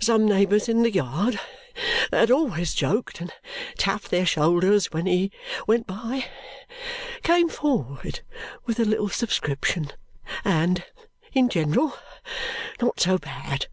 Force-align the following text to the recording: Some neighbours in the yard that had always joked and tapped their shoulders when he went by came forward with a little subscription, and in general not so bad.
Some 0.00 0.24
neighbours 0.24 0.68
in 0.68 0.84
the 0.84 0.90
yard 0.92 1.40
that 2.12 2.20
had 2.20 2.30
always 2.30 2.74
joked 2.74 3.20
and 3.20 3.32
tapped 3.76 4.08
their 4.08 4.24
shoulders 4.24 4.92
when 4.92 5.06
he 5.06 5.32
went 5.66 5.84
by 5.84 6.26
came 7.24 7.48
forward 7.48 8.20
with 8.66 8.78
a 8.78 8.84
little 8.84 9.08
subscription, 9.08 9.90
and 10.44 10.84
in 11.32 11.48
general 11.48 11.94
not 12.80 13.00
so 13.00 13.18
bad. 13.18 13.66